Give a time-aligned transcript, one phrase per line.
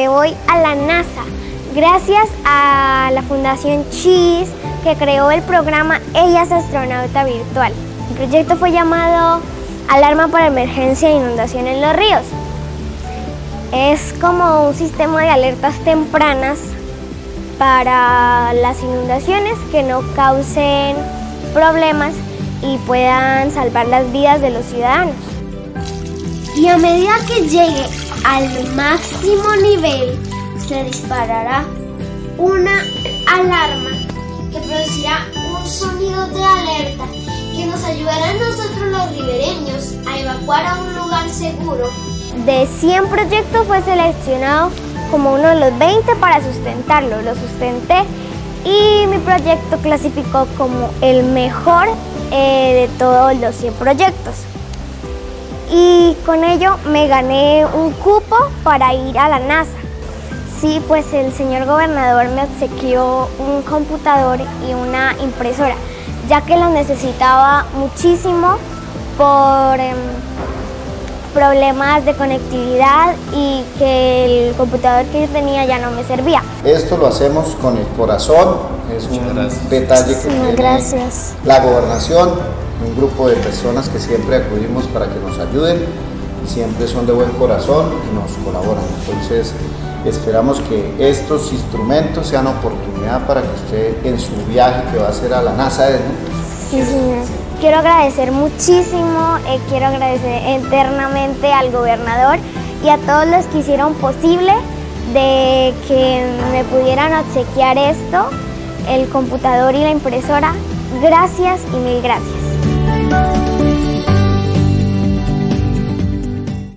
[0.00, 1.24] me voy a la NASA,
[1.74, 4.48] gracias a la Fundación CHIS
[4.82, 7.70] que creó el programa Ella es astronauta virtual.
[8.08, 9.42] El proyecto fue llamado
[9.88, 12.22] Alarma para Emergencia de Inundación en los Ríos.
[13.74, 16.60] Es como un sistema de alertas tempranas
[17.58, 20.96] para las inundaciones que no causen
[21.52, 22.14] problemas
[22.62, 25.14] y puedan salvar las vidas de los ciudadanos.
[26.56, 27.84] Y a medida que llegue
[28.24, 30.18] al máximo nivel,
[30.68, 31.64] se disparará
[32.38, 32.82] una
[33.26, 33.90] alarma
[34.52, 37.04] que producirá un sonido de alerta
[37.56, 41.88] que nos ayudará a nosotros los ribereños a evacuar a un lugar seguro.
[42.46, 44.70] De 100 proyectos fue seleccionado
[45.10, 47.22] como uno de los 20 para sustentarlo.
[47.22, 48.04] Lo sustenté
[48.64, 51.88] y mi proyecto clasificó como el mejor
[52.30, 54.34] eh, de todos los 100 proyectos.
[55.72, 59.70] Y con ello me gané un cupo para ir a la NASA.
[60.60, 65.74] Sí, pues el señor gobernador me obsequió un computador y una impresora,
[66.28, 68.56] ya que lo necesitaba muchísimo
[69.16, 69.96] por em,
[71.32, 76.42] problemas de conectividad y que el computador que yo tenía ya no me servía.
[76.64, 78.56] Esto lo hacemos con el corazón,
[78.94, 81.34] es un detalle que tiene gracias.
[81.44, 82.32] la gobernación,
[82.86, 85.78] un grupo de personas que siempre acudimos para que nos ayuden
[86.46, 88.84] siempre son de buen corazón y nos colaboran.
[89.00, 89.52] Entonces
[90.04, 95.10] esperamos que estos instrumentos sean oportunidad para que usted en su viaje que va a
[95.10, 96.70] hacer a la NASA, ¿no?
[96.70, 97.24] Sí, señor.
[97.60, 102.38] Quiero agradecer muchísimo, eh, quiero agradecer eternamente al gobernador
[102.82, 104.54] y a todos los que hicieron posible
[105.12, 108.30] de que me pudieran obsequiar esto,
[108.88, 110.54] el computador y la impresora.
[111.02, 112.49] Gracias y mil gracias.
[113.10, 113.49] Thank you.